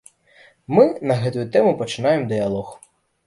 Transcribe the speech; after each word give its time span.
Мы 0.75 0.85
на 1.11 1.17
гэтую 1.25 1.45
тэму 1.55 1.75
пачынаем 1.81 2.25
дыялог. 2.35 2.73